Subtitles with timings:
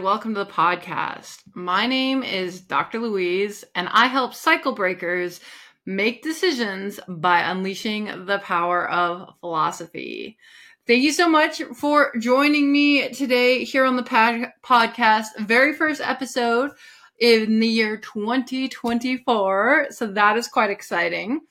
[0.00, 1.42] and welcome to the podcast.
[1.52, 3.00] My name is Dr.
[3.00, 5.40] Louise, and I help cycle breakers
[5.84, 10.38] make decisions by unleashing the power of philosophy.
[10.86, 16.00] Thank you so much for joining me today here on the pod- podcast, very first
[16.00, 16.70] episode
[17.18, 19.88] in the year 2024.
[19.90, 21.42] So that is quite exciting.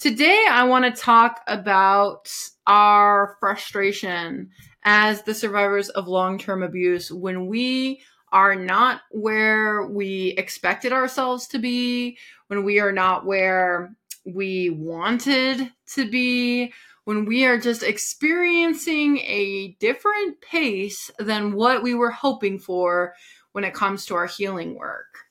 [0.00, 2.28] Today, I want to talk about
[2.66, 4.50] our frustration
[4.84, 8.02] as the survivors of long term abuse when we
[8.32, 13.94] are not where we expected ourselves to be, when we are not where
[14.26, 16.72] we wanted to be,
[17.04, 23.14] when we are just experiencing a different pace than what we were hoping for
[23.52, 25.23] when it comes to our healing work.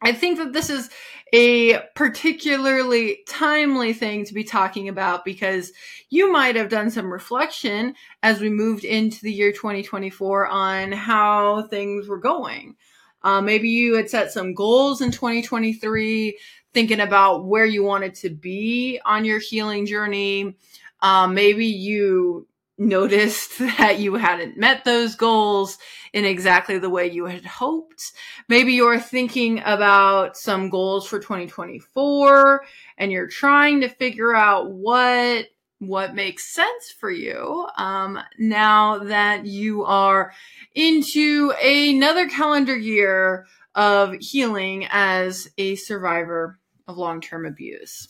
[0.00, 0.90] I think that this is
[1.32, 5.72] a particularly timely thing to be talking about because
[6.08, 11.62] you might have done some reflection as we moved into the year 2024 on how
[11.62, 12.76] things were going.
[13.22, 16.38] Uh, maybe you had set some goals in 2023,
[16.72, 20.56] thinking about where you wanted to be on your healing journey.
[21.02, 22.46] Um, maybe you
[22.78, 25.78] noticed that you hadn't met those goals
[26.12, 28.12] in exactly the way you had hoped.
[28.48, 32.64] Maybe you're thinking about some goals for 2024
[32.96, 35.46] and you're trying to figure out what
[35.80, 40.32] what makes sense for you um, now that you are
[40.74, 48.08] into another calendar year of healing as a survivor of long-term abuse.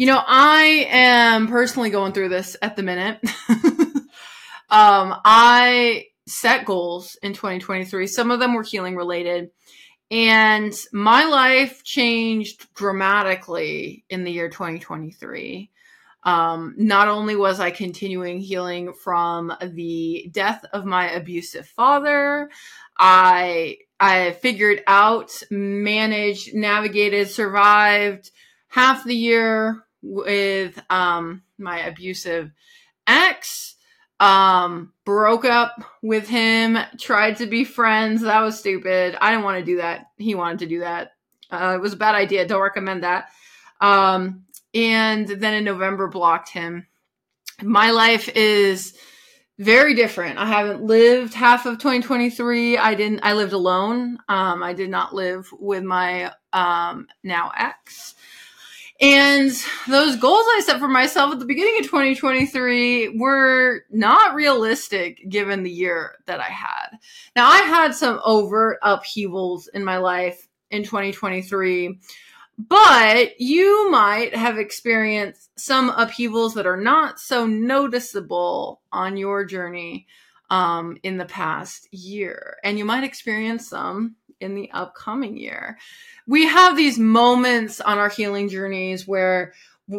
[0.00, 3.18] You know, I am personally going through this at the minute.
[4.70, 8.06] um, I set goals in 2023.
[8.06, 9.50] Some of them were healing related.
[10.10, 15.70] And my life changed dramatically in the year 2023.
[16.22, 22.48] Um, not only was I continuing healing from the death of my abusive father,
[22.98, 28.30] I I figured out, managed, navigated, survived
[28.68, 32.50] half the year with um, my abusive
[33.06, 33.76] ex.
[34.18, 38.20] Um, broke up with him, tried to be friends.
[38.20, 39.16] That was stupid.
[39.18, 40.08] I didn't want to do that.
[40.18, 41.12] He wanted to do that.
[41.50, 42.46] Uh, it was a bad idea.
[42.46, 43.30] Don't recommend that.
[43.80, 44.44] Um,
[44.74, 46.86] and then in November, blocked him.
[47.62, 48.94] My life is
[49.58, 50.38] very different.
[50.38, 52.78] I haven't lived half of 2023.
[52.78, 54.18] I didn't, I lived alone.
[54.28, 58.14] Um, I did not live with my, um, now ex.
[59.00, 59.50] And
[59.88, 65.62] those goals I set for myself at the beginning of 2023 were not realistic given
[65.62, 66.98] the year that I had.
[67.34, 71.98] Now, I had some overt upheavals in my life in 2023,
[72.58, 80.06] but you might have experienced some upheavals that are not so noticeable on your journey
[80.50, 82.56] um, in the past year.
[82.62, 85.78] And you might experience some in the upcoming year.
[86.26, 89.52] We have these moments on our healing journeys where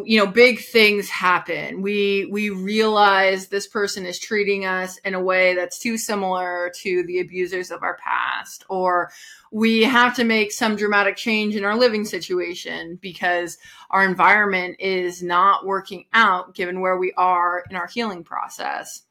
[0.04, 1.82] you know big things happen.
[1.82, 7.02] We we realize this person is treating us in a way that's too similar to
[7.04, 9.10] the abusers of our past or
[9.52, 13.58] we have to make some dramatic change in our living situation because
[13.90, 19.02] our environment is not working out given where we are in our healing process.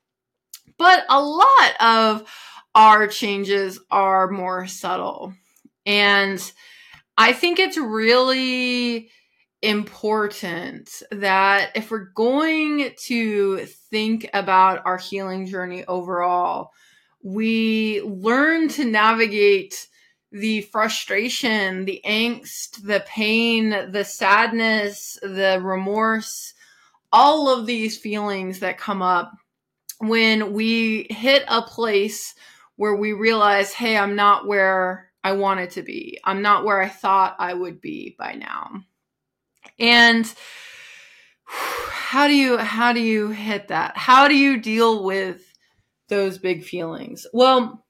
[0.79, 2.23] But a lot of
[2.73, 5.33] our changes are more subtle.
[5.85, 6.51] And
[7.17, 9.09] I think it's really
[9.61, 16.71] important that if we're going to think about our healing journey overall,
[17.23, 19.87] we learn to navigate
[20.31, 26.53] the frustration, the angst, the pain, the sadness, the remorse,
[27.11, 29.33] all of these feelings that come up
[29.99, 32.33] when we hit a place
[32.81, 36.17] where we realize, hey, I'm not where I wanted to be.
[36.23, 38.71] I'm not where I thought I would be by now.
[39.77, 40.25] And
[41.45, 43.95] how do you how do you hit that?
[43.97, 45.43] How do you deal with
[46.09, 47.27] those big feelings?
[47.33, 47.85] Well,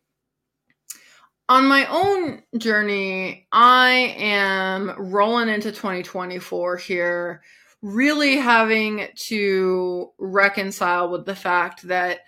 [1.47, 7.41] on my own journey, I am rolling into 2024 here,
[7.81, 12.19] really having to reconcile with the fact that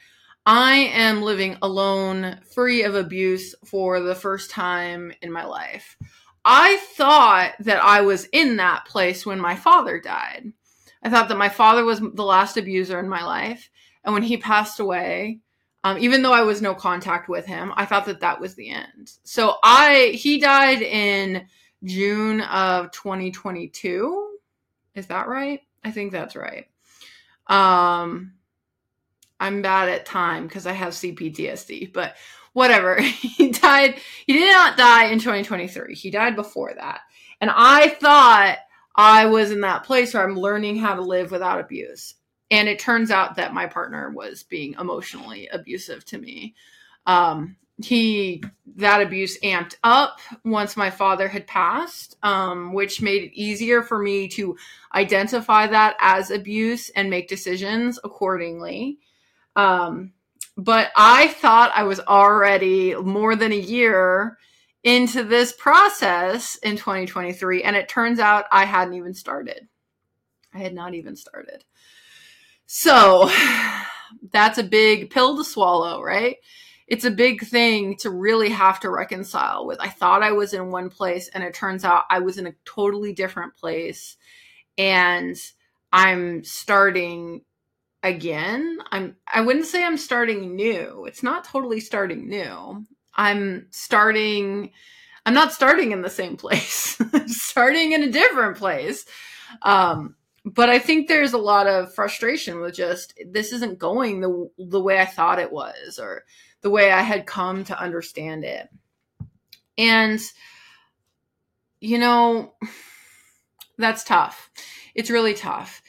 [0.45, 5.97] I am living alone, free of abuse for the first time in my life.
[6.43, 10.51] I thought that I was in that place when my father died.
[11.01, 13.69] I thought that my father was the last abuser in my life.
[14.03, 15.39] And when he passed away,
[15.85, 18.69] um, even though I was no contact with him, I thought that that was the
[18.69, 19.11] end.
[19.23, 21.47] So I, he died in
[21.83, 24.37] June of 2022.
[24.95, 25.61] Is that right?
[25.83, 26.67] I think that's right.
[27.47, 28.33] Um,
[29.43, 32.15] I'm bad at time because I have CPTSD, but
[32.53, 32.99] whatever.
[33.01, 33.95] he died.
[34.25, 35.93] He did not die in 2023.
[35.95, 37.01] He died before that.
[37.41, 38.59] And I thought
[38.95, 42.15] I was in that place where I'm learning how to live without abuse.
[42.49, 46.55] And it turns out that my partner was being emotionally abusive to me.
[47.05, 48.43] Um, he
[48.75, 53.99] that abuse amped up once my father had passed um, which made it easier for
[53.99, 54.55] me to
[54.93, 58.99] identify that as abuse and make decisions accordingly
[59.55, 60.13] um,
[60.57, 64.37] but i thought i was already more than a year
[64.83, 69.67] into this process in 2023 and it turns out i hadn't even started.
[70.53, 71.63] I had not even started.
[72.65, 73.31] So
[74.31, 76.37] that's a big pill to swallow right?
[76.85, 79.79] It's a big thing to really have to reconcile with.
[79.79, 82.53] I thought I was in one place and it turns out I was in a
[82.65, 84.17] totally different place
[84.77, 85.35] and
[85.91, 87.41] I'm starting
[88.03, 88.79] again.
[88.91, 91.05] I'm I wouldn't say I'm starting new.
[91.05, 92.85] It's not totally starting new.
[93.15, 94.71] I'm starting
[95.25, 97.01] I'm not starting in the same place.
[97.13, 99.05] I'm starting in a different place.
[99.61, 100.15] Um
[100.45, 104.81] but I think there's a lot of frustration with just this isn't going the the
[104.81, 106.25] way I thought it was or
[106.63, 108.69] the way I had come to understand it.
[109.77, 110.19] And,
[111.79, 112.53] you know,
[113.77, 114.49] that's tough.
[114.95, 115.82] It's really tough.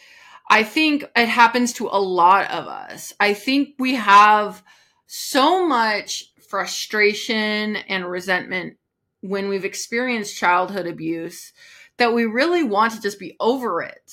[0.48, 3.12] I think it happens to a lot of us.
[3.18, 4.62] I think we have
[5.06, 8.76] so much frustration and resentment
[9.20, 11.52] when we've experienced childhood abuse
[11.96, 14.12] that we really want to just be over it.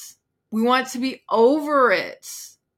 [0.51, 2.27] We want to be over it.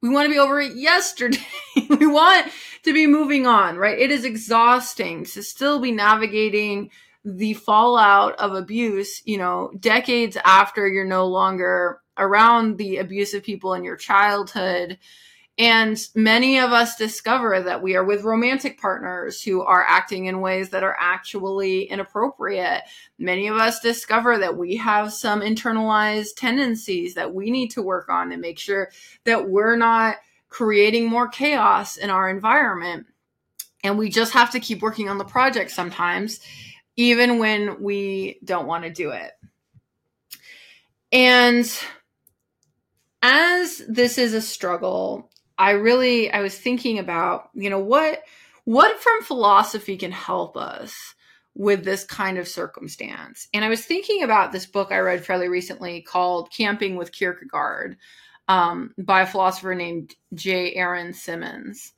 [0.02, 1.46] We want to be over it yesterday.
[1.90, 2.48] we want
[2.84, 3.98] to be moving on, right?
[3.98, 6.90] It is exhausting to still be navigating
[7.24, 13.74] the fallout of abuse, you know, decades after you're no longer around the abusive people
[13.74, 14.98] in your childhood
[15.58, 20.42] and many of us discover that we are with romantic partners who are acting in
[20.42, 22.82] ways that are actually inappropriate.
[23.20, 28.10] Many of us discover that we have some internalized tendencies that we need to work
[28.10, 28.90] on and make sure
[29.26, 30.16] that we're not
[30.50, 33.06] creating more chaos in our environment.
[33.84, 36.40] And we just have to keep working on the project sometimes,
[36.96, 39.32] even when we don't want to do it.
[41.12, 41.72] And
[43.24, 48.22] as this is a struggle, I really I was thinking about, you know, what
[48.66, 51.16] what from philosophy can help us
[51.56, 53.48] with this kind of circumstance.
[53.54, 57.98] And I was thinking about this book I read fairly recently called Camping with Kierkegaard
[58.48, 60.74] um, by a philosopher named J.
[60.74, 61.94] Aaron Simmons.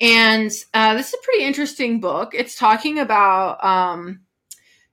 [0.00, 2.32] And uh, this is a pretty interesting book.
[2.34, 4.20] It's talking about um,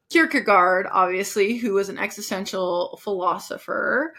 [0.10, 4.14] Kierkegaard, obviously, who was an existential philosopher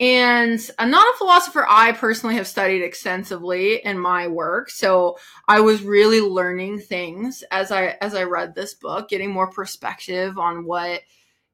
[0.00, 4.70] and I'm not a philosopher I personally have studied extensively in my work.
[4.70, 9.50] So I was really learning things as I as I read this book, getting more
[9.50, 11.02] perspective on what,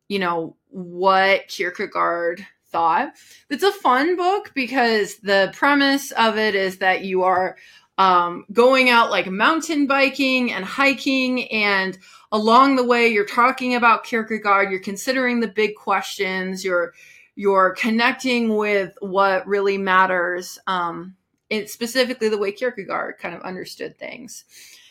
[0.09, 3.15] you know, what Kierkegaard thought.
[3.51, 7.57] It's a fun book because the premise of it is that you are
[7.99, 11.99] um, going out like mountain biking and hiking and
[12.31, 16.93] along the way you're talking about Kierkegaard, you're considering the big questions, you're
[17.37, 20.59] you're connecting with what really matters.
[20.67, 21.15] Um,
[21.49, 24.45] it's specifically the way Kierkegaard kind of understood things.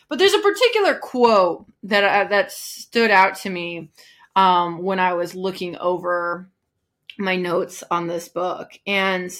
[0.08, 3.90] But there's a particular quote that uh, that stood out to me
[4.36, 6.48] um, when I was looking over
[7.18, 9.30] my notes on this book, and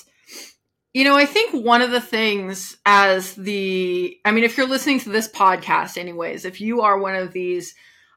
[0.92, 4.98] you know, I think one of the things as the, I mean, if you're listening
[5.00, 7.74] to this podcast, anyways, if you are one of these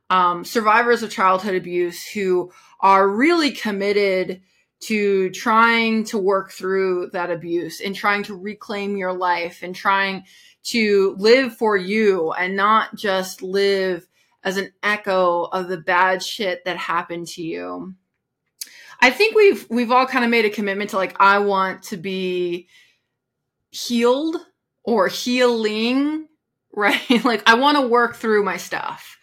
[0.09, 4.41] um, survivors of childhood abuse who are really committed
[4.81, 10.23] to trying to work through that abuse and trying to reclaim your life and trying
[10.63, 14.07] to live for you and not just live
[14.43, 17.93] as an echo of the bad shit that happened to you.
[19.01, 21.97] I think we've we've all kind of made a commitment to like I want to
[21.97, 22.67] be
[23.69, 24.37] healed
[24.83, 26.27] or healing,
[26.73, 27.23] right?
[27.25, 29.17] like I want to work through my stuff.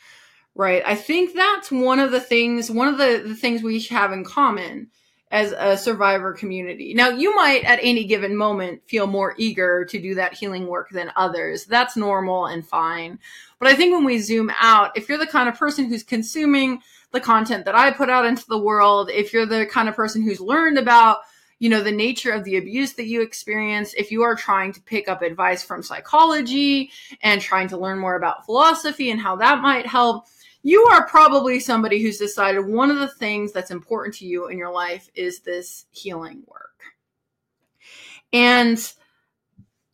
[0.54, 0.82] Right?
[0.86, 4.25] I think that's one of the things one of the, the things we have in
[4.25, 4.90] common
[5.30, 6.95] as a survivor community.
[6.95, 10.90] Now, you might at any given moment feel more eager to do that healing work
[10.90, 11.64] than others.
[11.64, 13.18] That's normal and fine.
[13.59, 16.80] But I think when we zoom out, if you're the kind of person who's consuming
[17.11, 20.23] the content that I put out into the world, if you're the kind of person
[20.23, 21.18] who's learned about
[21.59, 24.80] you know the nature of the abuse that you experience if you are trying to
[24.83, 26.90] pick up advice from psychology
[27.23, 30.26] and trying to learn more about philosophy and how that might help
[30.66, 34.58] you are probably somebody who's decided one of the things that's important to you in
[34.58, 36.80] your life is this healing work.
[38.32, 38.76] And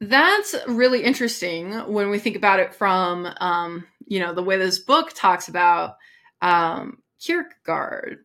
[0.01, 4.79] that's really interesting when we think about it from, um, you know, the way this
[4.79, 5.97] book talks about
[6.41, 8.21] um, Kierkegaard.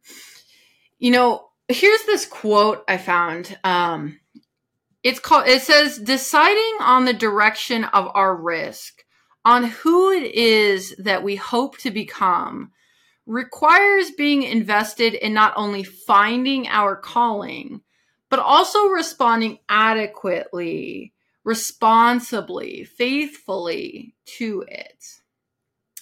[1.00, 3.58] You know, here's this quote I found.
[3.66, 4.22] Um,
[5.04, 8.97] it's called, it says, deciding on the direction of our risk,
[9.48, 12.70] on who it is that we hope to become,
[13.26, 17.80] requires being invested in not only finding our calling,
[18.30, 21.14] but also responding adequately,
[21.46, 25.22] responsibly, faithfully to it.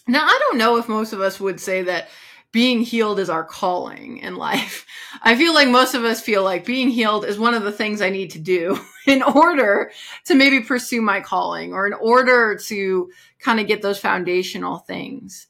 [0.07, 2.09] Now, I don't know if most of us would say that
[2.55, 4.85] being healed is our calling in life.
[5.21, 8.01] I feel like most of us feel like being healed is one of the things
[8.01, 9.91] I need to do in order
[10.27, 15.47] to maybe pursue my calling or in order to kind of get those foundational things.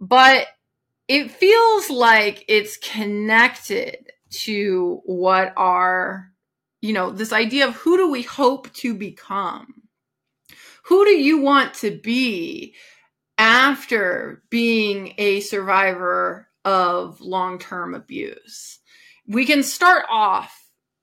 [0.00, 0.46] But
[1.06, 6.32] it feels like it's connected to what are,
[6.80, 9.82] you know, this idea of who do we hope to become?
[10.84, 12.74] Who do you want to be?
[13.42, 18.78] After being a survivor of long term abuse.
[19.26, 20.56] We can start off.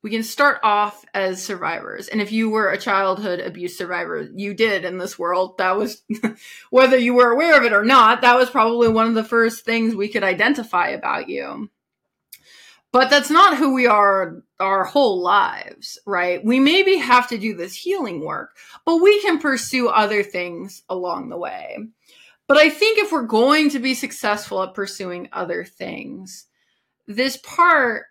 [0.04, 2.08] We can start off as survivors.
[2.08, 5.58] And if you were a childhood abuse survivor, you did in this world.
[5.58, 6.02] That was,
[6.70, 9.66] whether you were aware of it or not, that was probably one of the first
[9.66, 11.70] things we could identify about you.
[12.94, 16.44] But that's not who we are our whole lives, right?
[16.44, 18.56] We maybe have to do this healing work,
[18.86, 21.80] but we can pursue other things along the way.
[22.50, 26.48] But I think if we're going to be successful at pursuing other things,
[27.08, 28.06] this part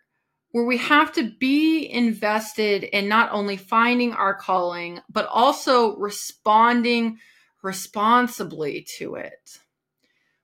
[0.52, 7.18] where we have to be invested in not only finding our calling, but also responding
[7.64, 9.58] responsibly to it.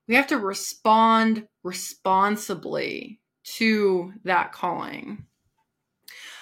[0.08, 3.20] We have to respond responsibly
[3.58, 5.24] to that calling.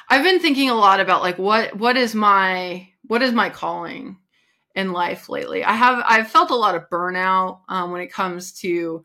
[0.08, 4.16] I've been thinking a lot about like what what is my what is my calling?
[4.74, 5.64] In life lately.
[5.64, 9.04] I have I've felt a lot of burnout um, when it comes to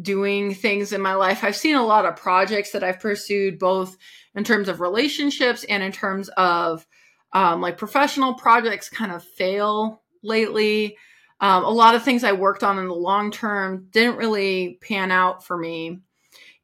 [0.00, 1.42] doing things in my life.
[1.42, 3.96] I've seen a lot of projects that I've pursued, both
[4.34, 6.86] in terms of relationships and in terms of
[7.32, 10.96] um, like professional projects, kind of fail lately.
[11.40, 15.10] Um, a lot of things I worked on in the long term didn't really pan
[15.10, 16.00] out for me.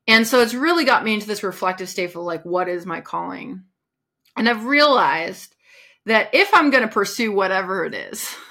[0.07, 3.01] And so it's really got me into this reflective state of like, what is my
[3.01, 3.65] calling?
[4.37, 5.52] And I've realized
[6.07, 8.29] that if I'm going to pursue whatever it is,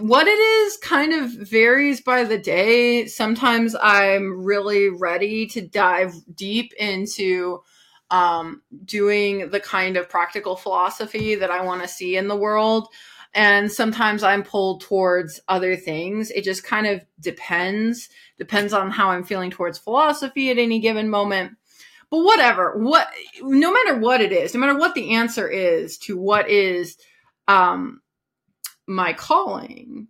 [0.00, 3.06] what it is kind of varies by the day.
[3.06, 7.62] Sometimes I'm really ready to dive deep into
[8.10, 12.88] um, doing the kind of practical philosophy that I want to see in the world.
[13.32, 16.32] And sometimes I'm pulled towards other things.
[16.32, 18.08] It just kind of depends,
[18.38, 21.52] depends on how I'm feeling towards philosophy at any given moment
[22.10, 23.08] but whatever what
[23.42, 26.96] no matter what it is no matter what the answer is to what is
[27.48, 28.00] um
[28.86, 30.08] my calling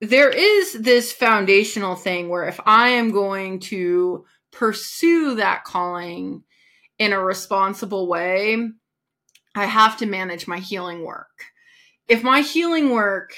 [0.00, 6.42] there is this foundational thing where if i am going to pursue that calling
[6.98, 8.56] in a responsible way
[9.54, 11.44] i have to manage my healing work.
[12.08, 13.34] If my healing work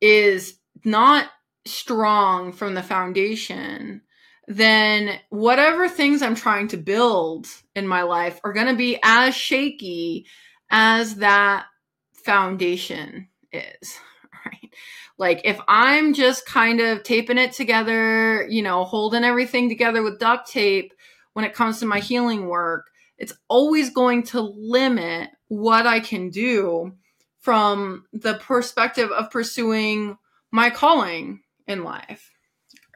[0.00, 1.28] is not
[1.66, 4.02] strong from the foundation
[4.48, 9.34] then whatever things I'm trying to build in my life are going to be as
[9.34, 10.26] shaky
[10.70, 11.66] as that
[12.12, 13.98] foundation is.
[14.46, 14.72] Right.
[15.18, 20.20] Like if I'm just kind of taping it together, you know, holding everything together with
[20.20, 20.94] duct tape
[21.32, 22.86] when it comes to my healing work,
[23.18, 26.92] it's always going to limit what I can do
[27.40, 30.16] from the perspective of pursuing
[30.50, 32.32] my calling in life.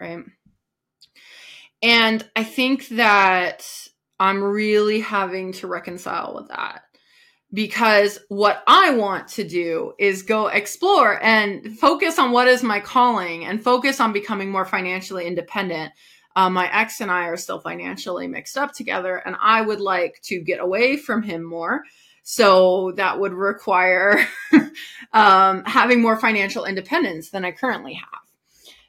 [0.00, 0.25] Right.
[1.82, 3.66] And I think that
[4.20, 6.82] I'm really having to reconcile with that
[7.52, 12.80] because what I want to do is go explore and focus on what is my
[12.80, 15.92] calling and focus on becoming more financially independent.
[16.34, 20.18] Uh, my ex and I are still financially mixed up together, and I would like
[20.24, 21.82] to get away from him more.
[22.22, 24.26] So that would require
[25.12, 28.20] um, having more financial independence than I currently have.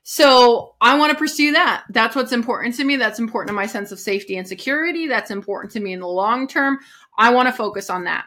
[0.03, 1.85] So I want to pursue that.
[1.89, 2.97] That's what's important to me.
[2.97, 5.07] That's important to my sense of safety and security.
[5.07, 6.79] That's important to me in the long term.
[7.17, 8.25] I want to focus on that.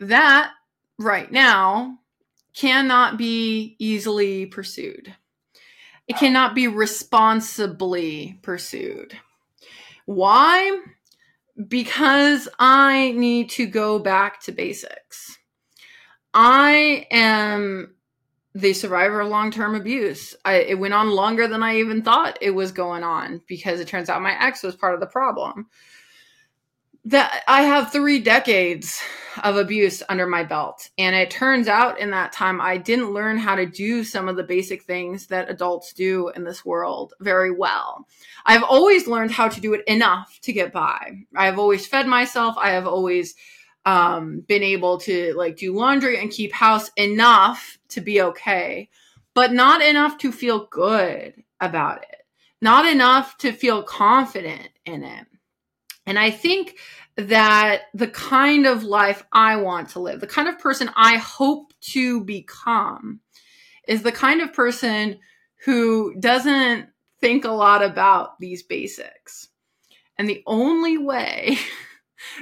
[0.00, 0.52] That
[0.98, 1.98] right now
[2.54, 5.14] cannot be easily pursued.
[6.08, 9.18] It cannot be responsibly pursued.
[10.06, 10.80] Why?
[11.68, 15.36] Because I need to go back to basics.
[16.32, 17.95] I am
[18.56, 20.34] the survivor of long-term abuse.
[20.44, 23.88] I, it went on longer than I even thought it was going on because it
[23.88, 25.66] turns out my ex was part of the problem.
[27.06, 29.00] that I have three decades
[29.44, 30.90] of abuse under my belt.
[30.98, 34.34] And it turns out in that time, I didn't learn how to do some of
[34.34, 38.08] the basic things that adults do in this world very well.
[38.44, 41.12] I've always learned how to do it enough to get by.
[41.36, 42.56] I've always fed myself.
[42.58, 43.36] I have always
[43.86, 48.90] um, been able to like do laundry and keep house enough to be okay,
[49.32, 52.26] but not enough to feel good about it,
[52.60, 55.26] not enough to feel confident in it.
[56.04, 56.76] And I think
[57.16, 61.72] that the kind of life I want to live, the kind of person I hope
[61.92, 63.20] to become,
[63.86, 65.20] is the kind of person
[65.64, 66.88] who doesn't
[67.20, 69.48] think a lot about these basics.
[70.18, 71.58] And the only way,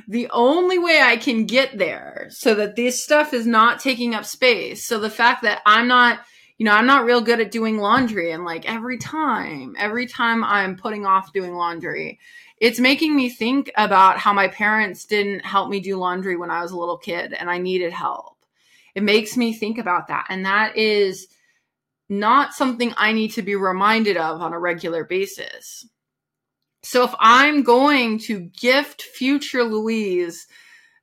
[0.09, 4.25] the only way I can get there so that this stuff is not taking up
[4.25, 4.87] space.
[4.87, 6.21] So the fact that I'm not,
[6.59, 10.45] you know, I'm not real good at doing laundry and like every time, every time
[10.45, 12.19] I'm putting off doing laundry,
[12.59, 16.63] it's making me think about how my parents didn't help me do laundry when I
[16.63, 18.37] was a little kid and I needed help.
[18.95, 20.27] It makes me think about that.
[20.29, 21.27] And that is
[22.09, 25.87] not something I need to be reminded of on a regular basis.
[26.85, 30.47] So if I'm going to gift future Louise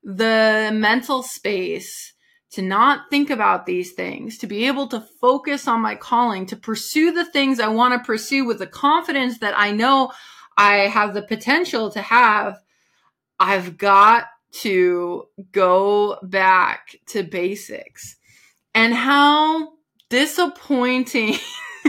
[0.04, 2.14] the mental space
[2.52, 6.56] to not think about these things, to be able to focus on my calling, to
[6.56, 10.12] pursue the things I want to pursue with the confidence that I know
[10.56, 12.60] I have the potential to have,
[13.40, 14.26] I've got
[14.62, 18.18] to go back to basics.
[18.76, 19.70] And how
[20.10, 21.34] disappointing,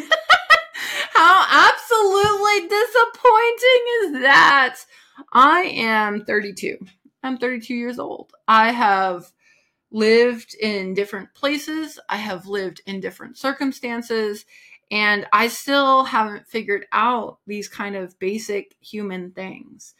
[1.13, 1.72] how
[2.03, 4.77] absolutely disappointing is that?
[5.33, 6.79] I am 32.
[7.23, 8.33] I'm 32 years old.
[8.49, 9.31] I have
[9.91, 14.47] lived in different places, I have lived in different circumstances,
[14.91, 19.95] and I still haven't figured out these kind of basic human things.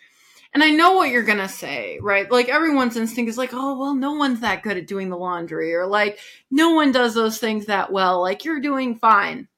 [0.55, 2.31] And I know what you're going to say, right?
[2.31, 5.75] Like everyone's instinct is like, oh, well, no one's that good at doing the laundry,
[5.75, 6.19] or like,
[6.51, 8.21] no one does those things that well.
[8.21, 9.49] Like, you're doing fine.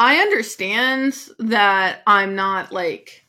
[0.00, 3.26] I understand that I'm not like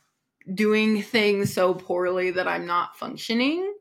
[0.52, 3.74] doing things so poorly that I'm not functioning.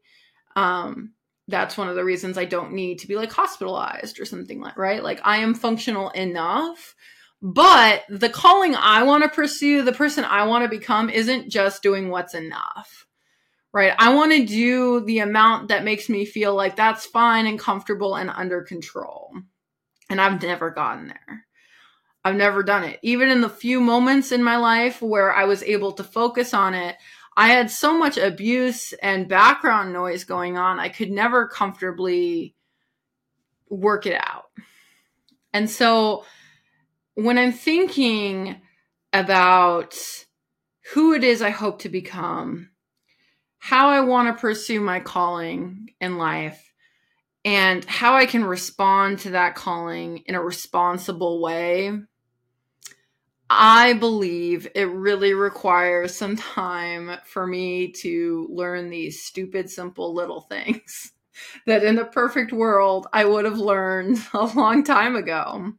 [0.57, 1.13] Um,
[1.47, 4.77] that's one of the reasons I don't need to be like hospitalized or something like
[4.77, 5.01] right.
[5.01, 6.93] Like I am functional enough,
[7.41, 11.81] but the calling I want to pursue, the person I want to become isn't just
[11.81, 13.07] doing what's enough.
[13.71, 13.93] Right?
[13.97, 18.17] I want to do the amount that makes me feel like that's fine and comfortable
[18.17, 19.31] and under control.
[20.09, 21.45] And I've never gotten there.
[22.23, 22.99] I've never done it.
[23.01, 26.73] Even in the few moments in my life where I was able to focus on
[26.73, 26.95] it,
[27.35, 32.55] I had so much abuse and background noise going on, I could never comfortably
[33.69, 34.45] work it out.
[35.53, 36.25] And so
[37.15, 38.61] when I'm thinking
[39.13, 39.95] about
[40.93, 42.69] who it is I hope to become,
[43.59, 46.71] how I want to pursue my calling in life,
[47.43, 51.91] and how I can respond to that calling in a responsible way,
[53.53, 60.39] I believe it really requires some time for me to learn these stupid, simple little
[60.39, 61.11] things
[61.65, 65.73] that in a perfect world I would have learned a long time ago.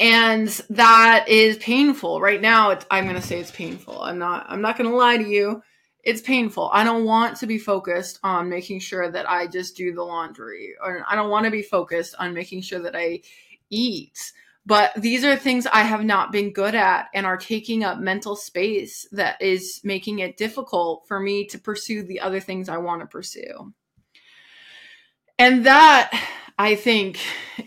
[0.00, 2.20] And that is painful.
[2.20, 4.02] Right now, I'm going to say it's painful.
[4.02, 5.62] I'm not, I'm not going to lie to you.
[6.02, 6.70] It's painful.
[6.72, 10.74] I don't want to be focused on making sure that I just do the laundry,
[10.82, 13.20] or I don't want to be focused on making sure that I
[13.70, 14.18] eat
[14.66, 18.34] but these are things I have not been good at and are taking up mental
[18.34, 23.00] space that is making it difficult for me to pursue the other things I want
[23.00, 23.72] to pursue.
[25.38, 26.10] And that,
[26.58, 27.20] I think,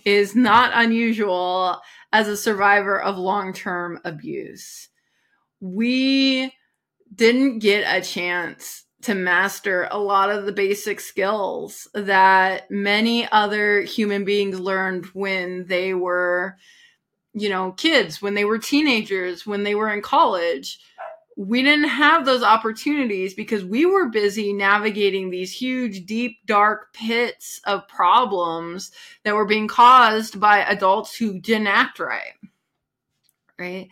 [0.03, 1.79] is not unusual
[2.11, 4.89] as a survivor of long term abuse.
[5.61, 6.53] We
[7.15, 13.81] didn't get a chance to master a lot of the basic skills that many other
[13.81, 16.57] human beings learned when they were
[17.33, 20.79] you know, kids, when they were teenagers, when they were in college.
[21.37, 27.61] We didn't have those opportunities because we were busy navigating these huge, deep, dark pits
[27.63, 28.91] of problems
[29.23, 32.33] that were being caused by adults who didn't act right.
[33.57, 33.87] Right?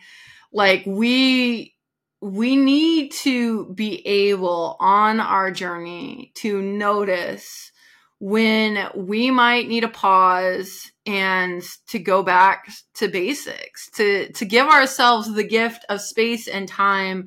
[0.52, 1.74] Like we
[2.20, 7.70] we need to be able on our journey to notice
[8.18, 14.66] when we might need a pause and to go back to basics to to give
[14.68, 17.26] ourselves the gift of space and time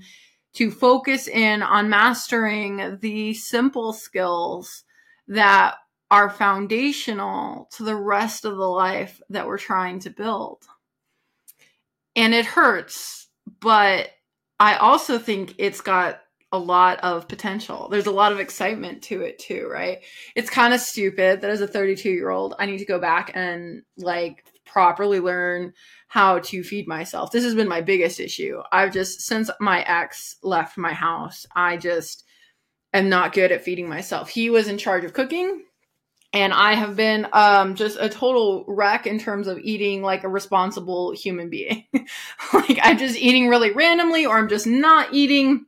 [0.53, 4.83] to focus in on mastering the simple skills
[5.27, 5.75] that
[6.11, 10.63] are foundational to the rest of the life that we're trying to build.
[12.15, 13.21] And it hurts
[13.59, 14.09] but
[14.59, 17.87] i also think it's got a lot of potential.
[17.89, 19.99] There's a lot of excitement to it too, right?
[20.35, 23.31] It's kind of stupid that as a 32 year old, I need to go back
[23.33, 25.73] and like properly learn
[26.07, 27.31] how to feed myself.
[27.31, 28.61] This has been my biggest issue.
[28.71, 32.25] I've just, since my ex left my house, I just
[32.93, 34.29] am not good at feeding myself.
[34.29, 35.63] He was in charge of cooking
[36.33, 40.29] and I have been um, just a total wreck in terms of eating like a
[40.29, 41.85] responsible human being.
[42.53, 45.65] like I'm just eating really randomly, or I'm just not eating.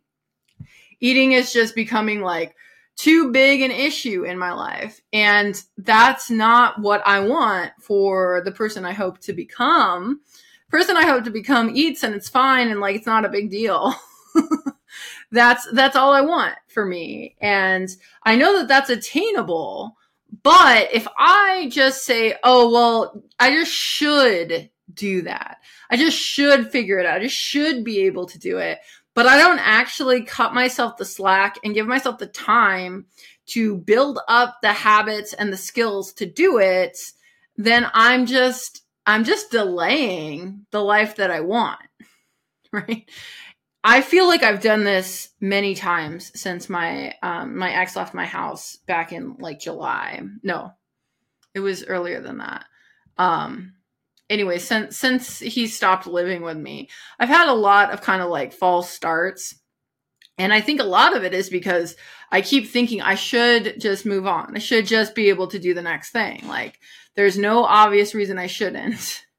[1.03, 2.55] Eating is just becoming like
[2.95, 8.51] too big an issue in my life, and that's not what I want for the
[8.51, 10.21] person I hope to become.
[10.69, 13.51] Person I hope to become eats and it's fine and like it's not a big
[13.51, 13.93] deal.
[15.31, 17.89] that's that's all I want for me, and
[18.23, 19.97] I know that that's attainable
[20.41, 25.57] but if I just say, oh, well, I just should do that,
[25.89, 28.79] I just should figure it out, I just should be able to do it,
[29.13, 33.05] but I don't actually cut myself the slack and give myself the time
[33.45, 36.97] to build up the habits and the skills to do it,
[37.57, 41.79] then I'm just I'm just delaying the life that I want.
[42.71, 43.07] Right?
[43.83, 48.25] I feel like I've done this many times since my um, my ex left my
[48.25, 50.21] house back in like July.
[50.41, 50.71] No,
[51.53, 52.65] it was earlier than that.
[53.19, 53.73] Um,
[54.33, 58.29] anyway, since since he stopped living with me, I've had a lot of kind of
[58.29, 59.55] like false starts,
[60.37, 61.95] and I think a lot of it is because
[62.31, 64.55] I keep thinking I should just move on.
[64.55, 66.47] I should just be able to do the next thing.
[66.47, 66.79] Like,
[67.15, 69.23] there's no obvious reason I shouldn't.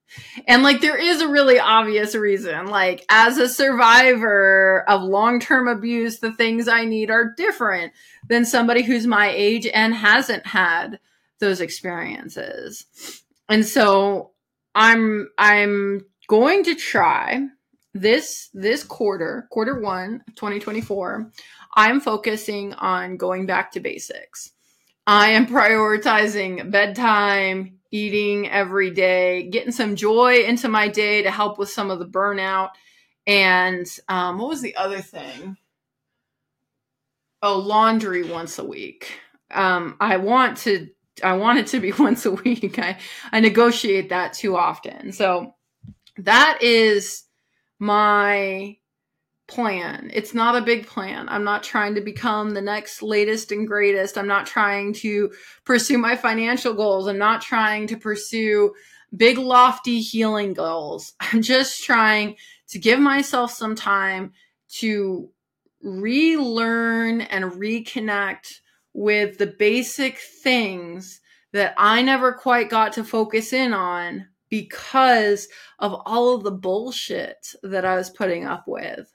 [0.46, 2.66] And like there is a really obvious reason.
[2.66, 7.92] Like as a survivor of long-term abuse, the things I need are different
[8.28, 11.00] than somebody who's my age and hasn't had
[11.40, 12.87] those experiences.
[13.48, 14.34] And so
[14.74, 17.46] I'm I'm going to try
[17.94, 21.30] this this quarter, quarter 1, 2024,
[21.76, 24.50] I'm focusing on going back to basics.
[25.06, 31.58] I am prioritizing bedtime, eating every day, getting some joy into my day to help
[31.58, 32.70] with some of the burnout.
[33.26, 35.56] And um, what was the other thing?
[37.42, 39.20] Oh, laundry once a week.
[39.50, 40.88] Um, I want to.
[41.22, 42.79] I want it to be once a week.
[42.79, 42.98] I
[43.33, 45.12] I negotiate that too often.
[45.12, 45.55] So
[46.18, 47.24] that is
[47.79, 48.77] my
[49.46, 50.11] plan.
[50.14, 51.29] It's not a big plan.
[51.29, 54.16] I'm not trying to become the next latest and greatest.
[54.16, 55.33] I'm not trying to
[55.64, 57.07] pursue my financial goals.
[57.07, 58.72] I'm not trying to pursue
[59.16, 61.12] big, lofty healing goals.
[61.20, 62.37] I'm just trying
[62.68, 64.33] to give myself some time
[64.77, 65.29] to
[65.83, 68.61] relearn and reconnect
[68.94, 71.20] with the basic things
[71.52, 77.54] that I never quite got to focus in on because of all of the bullshit
[77.62, 79.11] that I was putting up with.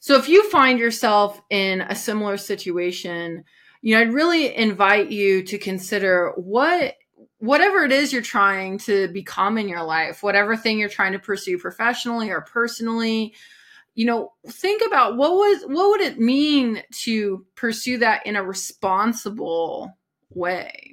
[0.00, 3.44] So if you find yourself in a similar situation,
[3.82, 6.94] you know, I'd really invite you to consider what
[7.38, 11.18] whatever it is you're trying to become in your life, whatever thing you're trying to
[11.18, 13.34] pursue professionally or personally,
[13.94, 18.42] you know, think about what was what would it mean to pursue that in a
[18.42, 19.96] responsible
[20.30, 20.92] way?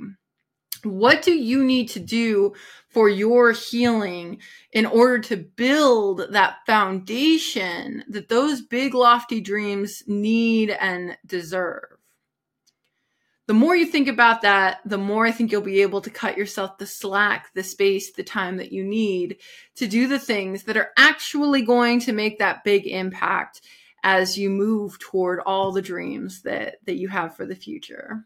[0.84, 2.54] What do you need to do
[2.90, 4.40] for your healing
[4.72, 11.99] in order to build that foundation that those big, lofty dreams need and deserve?
[13.50, 16.38] The more you think about that, the more I think you'll be able to cut
[16.38, 19.38] yourself the slack, the space, the time that you need
[19.78, 23.62] to do the things that are actually going to make that big impact
[24.04, 28.24] as you move toward all the dreams that, that you have for the future.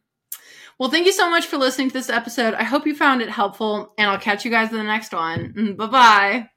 [0.78, 2.54] Well, thank you so much for listening to this episode.
[2.56, 5.54] I hope you found it helpful, and I'll catch you guys in the next one.
[5.54, 6.50] Mm, bye bye.